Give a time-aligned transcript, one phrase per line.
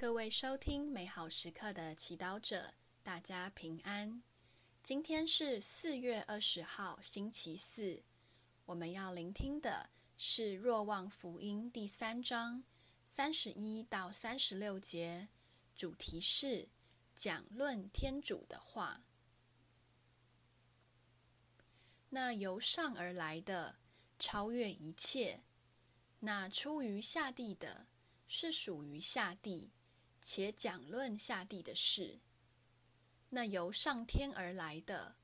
[0.00, 4.22] 各位收听美好时刻的祈祷者，大家平安。
[4.82, 8.02] 今天是四月二十号，星期四。
[8.64, 12.64] 我们要聆听的是《若望福音》第三章
[13.04, 15.28] 三十一到三十六节，
[15.76, 16.70] 主题是
[17.14, 19.02] 讲论天主的话。
[22.08, 23.76] 那由上而来的，
[24.18, 25.42] 超越一切；
[26.20, 27.86] 那出于下地的，
[28.26, 29.70] 是属于下地。
[30.20, 32.20] 且讲论下地的事，
[33.30, 35.16] 那由上天而来的，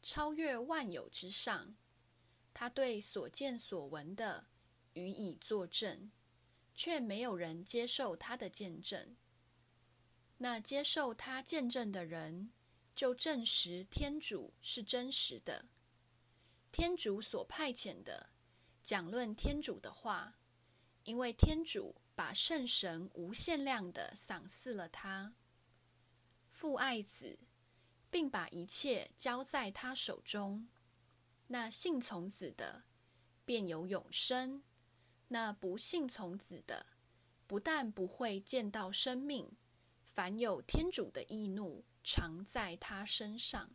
[0.00, 1.76] 超越万有之上。
[2.52, 4.46] 他对所见所闻的
[4.92, 6.12] 予以作证，
[6.72, 9.16] 却没有人接受他的见证。
[10.38, 12.52] 那接受他见证的人，
[12.94, 15.66] 就证实天主是真实的。
[16.70, 18.30] 天主所派遣的，
[18.82, 20.38] 讲论天主的话，
[21.02, 21.96] 因为天主。
[22.14, 25.34] 把圣神无限量的赏赐了他，
[26.48, 27.40] 父爱子，
[28.08, 30.68] 并把一切交在他手中。
[31.48, 32.84] 那信从子的，
[33.44, 34.62] 便有永生；
[35.28, 36.86] 那不信从子的，
[37.46, 39.56] 不但不会见到生命，
[40.06, 43.74] 凡有天主的义怒常在他身上。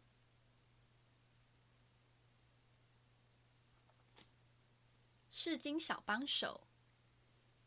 [5.30, 6.69] 释经小帮手。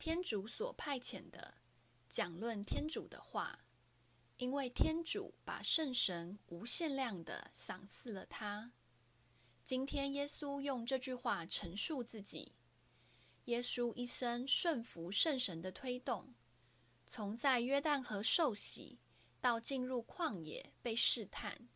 [0.05, 1.58] 天主所派遣的，
[2.08, 3.61] 讲论天主的话，
[4.36, 8.73] 因为天主把圣神无限量地赏赐了他。
[9.62, 12.50] 今天耶稣用这句话陈述自己：
[13.45, 16.34] 耶稣一生顺服圣神的推动，
[17.06, 18.98] 从在约旦河受洗
[19.41, 21.69] 到进入旷野被试探，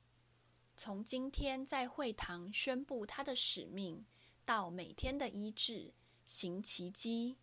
[0.77, 4.04] 从今天在会堂宣布他的使命，
[4.44, 7.36] 到每天的医治、行奇迹。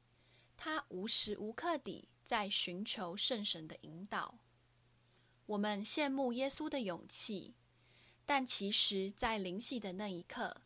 [0.66, 4.39] 他无时无刻地在寻求圣神的引导。
[5.45, 7.55] 我们羡慕耶稣的勇气，
[8.25, 10.61] 但其实，在临洗的那一刻，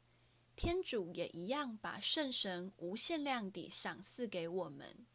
[0.55, 5.07] 天主也一样把圣神无限量地赏赐给我们。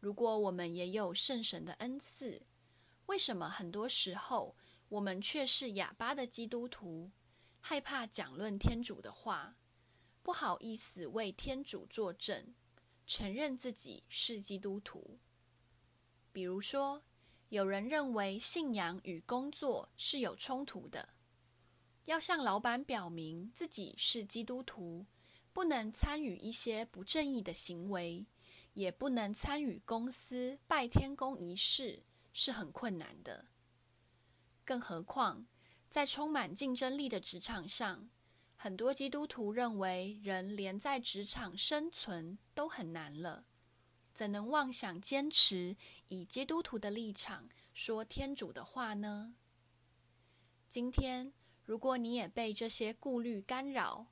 [0.00, 2.42] 如果我们也有圣神的恩赐，
[3.06, 4.56] 为什么很多时候
[4.88, 7.12] 我们却是哑巴的基督徒，
[7.60, 9.54] 害怕讲论天主的话，
[10.24, 12.56] 不好意思为天主作证？
[13.06, 15.18] 承认自己是基督徒。
[16.32, 17.02] 比如说，
[17.50, 21.10] 有人认为信仰与工作是有冲突的，
[22.06, 25.06] 要向老板表明自己是基督徒，
[25.52, 28.26] 不能参与一些不正义的行为，
[28.72, 33.44] 也不能参与公司拜天公仪式，是很困难的。
[34.64, 35.46] 更何况，
[35.88, 38.08] 在充满竞争力的职场上，
[38.56, 43.44] 很多基督徒认为，人连在职场生存都很难了，
[44.12, 45.76] 怎能妄想坚持
[46.08, 49.34] 以基督徒的立场说天主的话呢？
[50.68, 51.32] 今天，
[51.64, 54.06] 如果你也被这些顾虑干扰，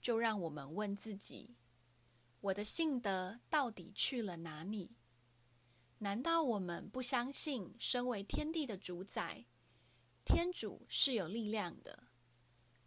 [0.00, 1.56] 就让我们问自己：
[2.40, 4.96] 我的信德到底去了哪里？
[5.98, 9.44] 难道我们不相信，身为天地的主宰，
[10.24, 12.04] 天主是有力量的？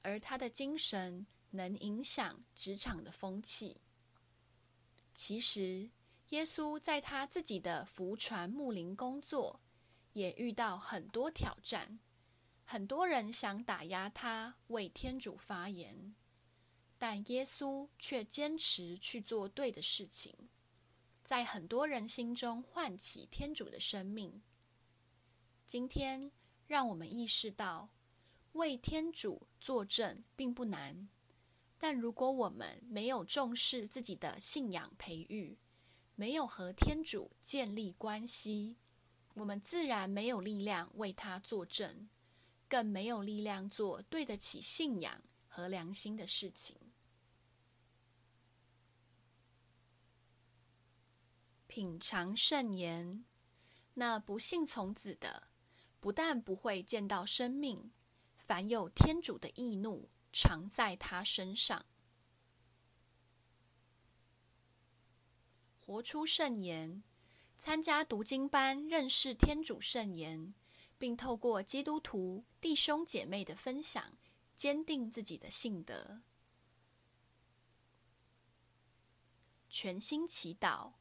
[0.03, 3.81] 而他的精神能影响职场的风气。
[5.13, 5.89] 其实，
[6.29, 9.59] 耶稣在他自己的福传牧灵工作，
[10.13, 11.99] 也遇到很多挑战。
[12.65, 16.15] 很多人想打压他为天主发言，
[16.97, 20.49] 但耶稣却坚持去做对的事情，
[21.21, 24.41] 在很多人心中唤起天主的生命。
[25.65, 26.31] 今天，
[26.67, 27.89] 让我们意识到。
[28.53, 31.09] 为天主作证并不难，
[31.77, 35.57] 但如果我们没有重视自己的信仰培育，
[36.15, 38.77] 没有和天主建立关系，
[39.33, 42.07] 我们自然没有力量为他作证，
[42.69, 46.77] 更没有力量做对得起信仰和良心的事情。
[51.65, 53.25] 品尝圣言，
[53.95, 55.47] 那不信从子的，
[55.99, 57.91] 不但不会见到生命。
[58.45, 61.85] 凡有天主的义怒，常在他身上。
[65.79, 67.03] 活出圣言，
[67.55, 70.53] 参加读经班，认识天主圣言，
[70.97, 74.17] 并透过基督徒弟兄姐妹的分享，
[74.57, 76.19] 坚定自己的信德。
[79.69, 80.91] 全心祈祷，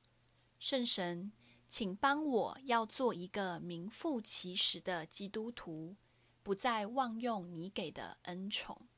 [0.60, 1.32] 圣神，
[1.66, 5.96] 请帮我要做一个名副其实的基督徒。
[6.42, 8.88] 不再妄用你给的恩宠。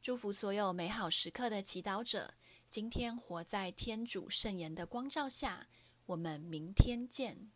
[0.00, 2.34] 祝福所有美好时刻的祈祷者，
[2.68, 5.68] 今天活在天主圣言的光照下，
[6.06, 7.52] 我们明天见。